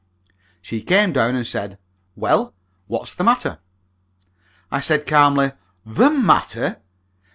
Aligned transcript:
She 0.63 0.81
came 0.81 1.13
down 1.13 1.35
and 1.35 1.45
said, 1.45 1.77
"Well, 2.15 2.55
what's 2.87 3.13
the 3.13 3.23
matter?" 3.23 3.59
I 4.71 4.79
said, 4.79 5.05
calmly, 5.05 5.51
"The 5.85 6.09
matter? 6.09 6.81